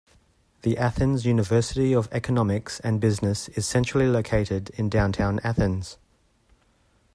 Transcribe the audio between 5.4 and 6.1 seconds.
Athens.